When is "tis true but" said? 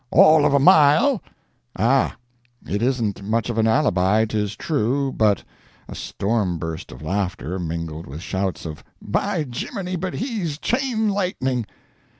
4.25-5.43